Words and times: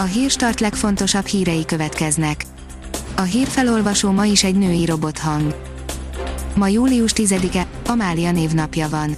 A 0.00 0.04
hírstart 0.04 0.60
legfontosabb 0.60 1.26
hírei 1.26 1.64
következnek. 1.64 2.44
A 3.16 3.22
hírfelolvasó 3.22 4.10
ma 4.10 4.24
is 4.24 4.44
egy 4.44 4.54
női 4.54 4.84
robothang. 4.84 5.56
Ma 6.54 6.68
július 6.68 7.12
10-e, 7.14 7.66
Amália 7.86 8.32
névnapja 8.32 8.88
van. 8.88 9.16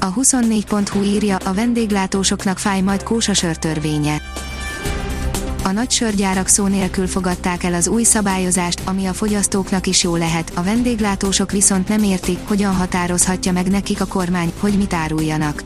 A 0.00 0.14
24.hu 0.14 1.02
írja, 1.02 1.36
a 1.36 1.52
vendéglátósoknak 1.52 2.58
fáj 2.58 2.80
majd 2.80 3.02
kósa 3.02 3.34
sörtörvénye. 3.34 4.22
A 5.64 5.70
nagy 5.70 5.90
sörgyárak 5.90 6.48
szó 6.48 6.66
nélkül 6.66 7.06
fogadták 7.06 7.62
el 7.62 7.74
az 7.74 7.88
új 7.88 8.02
szabályozást, 8.02 8.82
ami 8.84 9.06
a 9.06 9.12
fogyasztóknak 9.12 9.86
is 9.86 10.02
jó 10.02 10.16
lehet, 10.16 10.52
a 10.54 10.62
vendéglátósok 10.62 11.50
viszont 11.50 11.88
nem 11.88 12.02
értik, 12.02 12.38
hogyan 12.44 12.74
határozhatja 12.74 13.52
meg 13.52 13.70
nekik 13.70 14.00
a 14.00 14.06
kormány, 14.06 14.52
hogy 14.60 14.76
mit 14.76 14.92
áruljanak. 14.92 15.62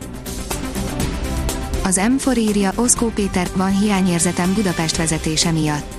Az 1.84 2.00
M4 2.02 2.36
írja, 2.36 2.72
Oszkó 2.74 3.06
Péter, 3.06 3.48
van 3.56 3.78
hiányérzetem 3.78 4.54
Budapest 4.54 4.96
vezetése 4.96 5.50
miatt. 5.50 5.94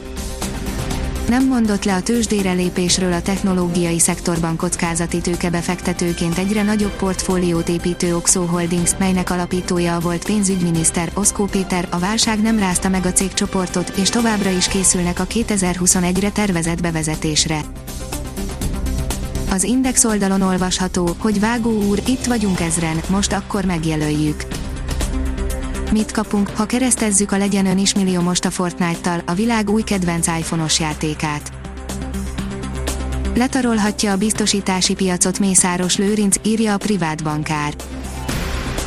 Nem 1.30 1.48
mondott 1.48 1.84
le 1.84 1.94
a 1.94 2.02
tőzsdére 2.02 2.52
lépésről 2.52 3.14
a 3.14 3.22
technológiai 3.22 4.00
szektorban 4.00 4.56
kockázati 4.56 5.22
tőkebefektetőként 5.22 6.38
egyre 6.38 6.64
nagyobb 6.64 6.96
portfóliót 6.96 7.70
építő 7.70 8.16
Oxo 8.16 8.46
Holdings, 8.46 8.92
melynek 8.98 9.30
alapítója 9.30 10.00
volt 10.00 10.26
pénzügyminiszter 10.26 11.12
Oszkó 11.14 11.46
Péter, 11.46 11.88
a 11.92 12.00
válság 12.00 12.42
nem 12.42 12.60
rázta 12.60 12.90
meg 12.90 13.06
a 13.06 13.12
cégcsoportot, 13.12 13.90
és 13.98 14.10
továbbra 14.10 14.50
is 14.50 14.68
készülnek 14.68 15.20
a 15.20 15.26
2021-re 15.26 16.30
tervezett 16.30 16.82
bevezetésre. 16.82 17.62
Az 19.52 19.64
Index 19.64 20.04
oldalon 20.04 20.42
olvasható, 20.42 21.16
hogy 21.18 21.40
Vágó 21.40 21.72
úr, 21.72 22.02
itt 22.08 22.26
vagyunk 22.26 22.60
ezren, 22.60 23.02
most 23.10 23.34
akkor 23.34 23.66
megjelöljük 23.66 24.55
Mit 25.92 26.12
kapunk, 26.12 26.50
ha 26.50 26.66
keresztezzük 26.66 27.32
a 27.32 27.38
legyen 27.38 27.66
ön 27.66 27.78
is 27.78 27.94
millió 27.94 28.22
most 28.22 28.46
a 28.46 28.50
Fortnite-tal, 28.50 29.22
a 29.26 29.34
világ 29.34 29.70
új 29.70 29.82
kedvenc 29.82 30.28
iPhone-os 30.28 30.80
játékát. 30.80 31.52
Letarolhatja 33.36 34.12
a 34.12 34.18
biztosítási 34.18 34.94
piacot 34.94 35.40
Mészáros 35.40 35.98
Lőrinc, 35.98 36.36
írja 36.44 36.74
a 36.74 36.78
privát 36.78 37.24
bankár. 37.24 37.74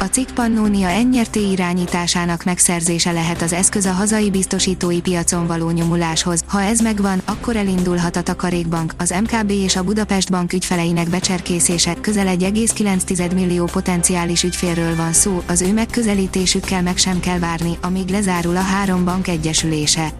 A 0.00 0.04
cikk 0.04 0.30
Pannonia 0.30 0.88
ennyerté 0.88 1.50
irányításának 1.50 2.44
megszerzése 2.44 3.12
lehet 3.12 3.42
az 3.42 3.52
eszköz 3.52 3.86
a 3.86 3.92
hazai 3.92 4.30
biztosítói 4.30 5.00
piacon 5.00 5.46
való 5.46 5.70
nyomuláshoz. 5.70 6.44
Ha 6.46 6.62
ez 6.62 6.80
megvan, 6.80 7.20
akkor 7.24 7.56
elindulhat 7.56 8.16
a 8.16 8.22
Takarékbank, 8.22 8.92
az 8.98 9.14
MKB 9.22 9.50
és 9.50 9.76
a 9.76 9.82
Budapest 9.84 10.30
Bank 10.30 10.52
ügyfeleinek 10.52 11.08
becserkészése. 11.08 11.94
Közel 12.00 12.26
1,9 12.26 13.34
millió 13.34 13.64
potenciális 13.64 14.42
ügyfélről 14.42 14.96
van 14.96 15.12
szó, 15.12 15.42
az 15.48 15.62
ő 15.62 15.72
megközelítésükkel 15.72 16.82
meg 16.82 16.96
sem 16.96 17.20
kell 17.20 17.38
várni, 17.38 17.78
amíg 17.82 18.08
lezárul 18.08 18.56
a 18.56 18.60
három 18.60 19.04
bank 19.04 19.28
egyesülése. 19.28 20.12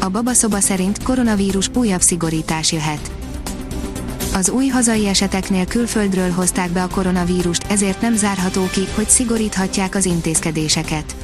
A 0.00 0.08
babaszoba 0.08 0.60
szerint 0.60 1.02
koronavírus 1.02 1.70
újabb 1.74 2.00
szigorítás 2.00 2.72
jöhet 2.72 3.15
az 4.36 4.50
új 4.50 4.66
hazai 4.66 5.06
eseteknél 5.06 5.66
külföldről 5.66 6.30
hozták 6.30 6.70
be 6.70 6.82
a 6.82 6.88
koronavírust, 6.88 7.64
ezért 7.68 8.00
nem 8.00 8.16
zárható 8.16 8.68
ki, 8.72 8.86
hogy 8.94 9.08
szigoríthatják 9.08 9.94
az 9.94 10.04
intézkedéseket. 10.04 11.16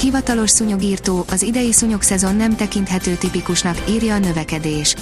Hivatalos 0.00 0.50
szúnyogírtó, 0.50 1.24
az 1.30 1.42
idei 1.42 1.72
szúnyogszezon 1.72 2.36
nem 2.36 2.56
tekinthető 2.56 3.14
tipikusnak, 3.14 3.82
írja 3.88 4.14
a 4.14 4.18
növekedés. 4.18 4.94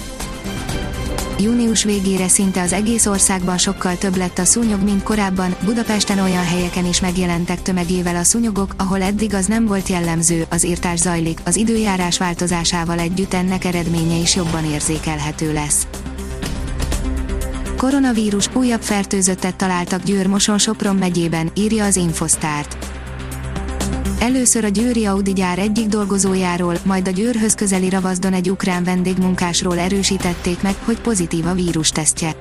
Június 1.38 1.84
végére 1.84 2.28
szinte 2.28 2.62
az 2.62 2.72
egész 2.72 3.06
országban 3.06 3.58
sokkal 3.58 3.98
több 3.98 4.16
lett 4.16 4.38
a 4.38 4.44
szúnyog, 4.44 4.82
mint 4.82 5.02
korábban, 5.02 5.56
Budapesten 5.64 6.18
olyan 6.18 6.44
helyeken 6.44 6.86
is 6.86 7.00
megjelentek 7.00 7.62
tömegével 7.62 8.16
a 8.16 8.22
szúnyogok, 8.22 8.74
ahol 8.76 9.02
eddig 9.02 9.34
az 9.34 9.46
nem 9.46 9.66
volt 9.66 9.88
jellemző, 9.88 10.46
az 10.50 10.64
írtás 10.64 10.98
zajlik, 10.98 11.40
az 11.44 11.56
időjárás 11.56 12.18
változásával 12.18 12.98
együtt 12.98 13.34
ennek 13.34 13.64
eredménye 13.64 14.16
is 14.16 14.34
jobban 14.34 14.64
érzékelhető 14.64 15.52
lesz. 15.52 15.86
Koronavírus 17.84 18.48
újabb 18.54 18.82
fertőzöttet 18.82 19.56
találtak 19.56 20.02
Győr-Moson-Sopron 20.02 20.96
megyében, 20.96 21.50
írja 21.54 21.84
az 21.84 21.96
Infosztárt. 21.96 22.76
Először 24.20 24.64
a 24.64 24.68
Győri 24.68 25.04
Audi 25.04 25.32
gyár 25.32 25.58
egyik 25.58 25.86
dolgozójáról, 25.86 26.76
majd 26.84 27.08
a 27.08 27.10
Győrhöz 27.10 27.54
közeli 27.54 27.88
Ravazdon 27.88 28.32
egy 28.32 28.50
ukrán 28.50 28.84
vendégmunkásról 28.84 29.78
erősítették 29.78 30.62
meg, 30.62 30.74
hogy 30.84 31.00
pozitív 31.00 31.46
a 31.46 31.54
vírustesztje. 31.54 32.36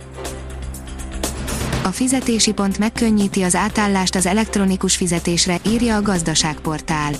A 1.83 1.89
fizetési 1.89 2.51
pont 2.51 2.77
megkönnyíti 2.77 3.41
az 3.41 3.55
átállást 3.55 4.15
az 4.15 4.25
elektronikus 4.25 4.95
fizetésre, 4.95 5.59
írja 5.67 5.95
a 5.95 6.01
gazdaságportál 6.01 7.13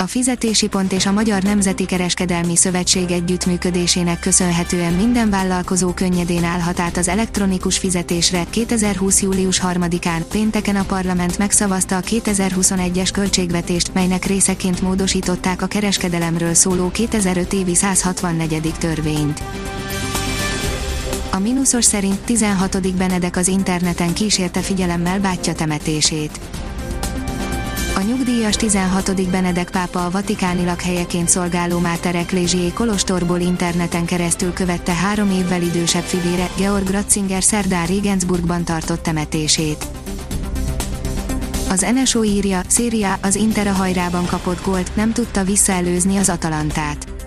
a 0.00 0.06
Fizetési 0.06 0.68
Pont 0.68 0.92
és 0.92 1.06
a 1.06 1.12
Magyar 1.12 1.42
Nemzeti 1.42 1.84
Kereskedelmi 1.84 2.56
Szövetség 2.56 3.10
együttműködésének 3.10 4.20
köszönhetően 4.20 4.92
minden 4.92 5.30
vállalkozó 5.30 5.92
könnyedén 5.92 6.44
állhat 6.44 6.80
át 6.80 6.96
az 6.96 7.08
elektronikus 7.08 7.78
fizetésre. 7.78 8.44
2020. 8.50 9.22
július 9.22 9.60
3-án, 9.64 10.22
pénteken 10.30 10.76
a 10.76 10.84
parlament 10.84 11.38
megszavazta 11.38 11.96
a 11.96 12.00
2021-es 12.00 13.08
költségvetést, 13.12 13.94
melynek 13.94 14.24
részeként 14.24 14.80
módosították 14.80 15.62
a 15.62 15.66
kereskedelemről 15.66 16.54
szóló 16.54 16.90
2005 16.90 17.52
évi 17.52 17.74
164. 17.74 18.74
törvényt. 18.78 19.42
A 21.30 21.38
mínuszos 21.38 21.84
szerint 21.84 22.18
16. 22.18 22.96
Benedek 22.96 23.36
az 23.36 23.48
interneten 23.48 24.12
kísérte 24.12 24.60
figyelemmel 24.60 25.20
bátyja 25.20 25.54
temetését 25.54 26.40
a 27.96 28.00
nyugdíjas 28.00 28.56
16. 28.56 29.30
Benedek 29.30 29.70
pápa 29.70 30.04
a 30.04 30.10
vatikáni 30.10 30.64
lakhelyeként 30.64 31.28
szolgáló 31.28 31.78
Máter 31.78 32.14
Eklésié 32.14 32.72
Kolostorból 32.72 33.40
interneten 33.40 34.04
keresztül 34.04 34.52
követte 34.52 34.92
három 34.92 35.30
évvel 35.30 35.62
idősebb 35.62 36.02
fivére, 36.02 36.48
Georg 36.56 36.88
Ratzinger 36.88 37.42
szerdán 37.42 37.86
Regensburgban 37.86 38.64
tartott 38.64 39.02
temetését. 39.02 39.86
Az 41.68 41.86
NSO 41.94 42.24
írja, 42.24 42.60
Széria 42.66 43.18
az 43.22 43.34
Inter 43.34 43.66
a 43.66 43.72
hajrában 43.72 44.26
kapott 44.26 44.64
gólt, 44.64 44.96
nem 44.96 45.12
tudta 45.12 45.44
visszaelőzni 45.44 46.16
az 46.16 46.28
Atalantát. 46.28 47.19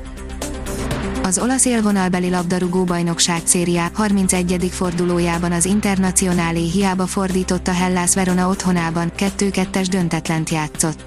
Az 1.23 1.39
olasz 1.39 1.65
élvonalbeli 1.65 2.29
labdarúgó 2.29 2.83
bajnokság 2.83 3.41
szériá 3.43 3.89
31. 3.93 4.69
fordulójában 4.71 5.51
az 5.51 5.65
Internacionálé 5.65 6.69
hiába 6.69 7.05
fordította 7.05 7.71
Hellas 7.71 8.13
Verona 8.13 8.49
otthonában, 8.49 9.11
2-2-es 9.17 9.87
döntetlent 9.89 10.49
játszott. 10.49 11.03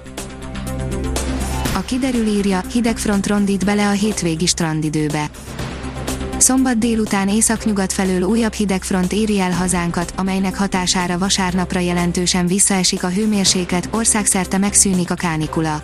A 1.75 1.81
kiderül 1.85 2.25
írja, 2.25 2.61
hideg 2.71 2.97
front 2.97 3.27
rondít 3.27 3.65
bele 3.65 3.87
a 3.87 3.91
hétvégi 3.91 4.45
strandidőbe. 4.45 5.29
Szombat 6.37 6.77
délután 6.77 7.29
északnyugat 7.29 7.93
felől 7.93 8.21
újabb 8.21 8.53
hidegfront 8.53 9.13
éri 9.13 9.39
el 9.39 9.51
hazánkat, 9.51 10.13
amelynek 10.15 10.57
hatására 10.57 11.17
vasárnapra 11.17 11.79
jelentősen 11.79 12.47
visszaesik 12.47 13.03
a 13.03 13.09
hőmérséklet, 13.09 13.89
országszerte 13.91 14.57
megszűnik 14.57 15.11
a 15.11 15.15
kánikula. 15.15 15.83